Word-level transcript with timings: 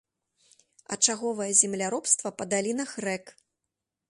Ачаговае 0.95 1.49
земляробства 1.61 2.35
па 2.41 2.51
далінах 2.55 2.91
рэк. 3.11 3.25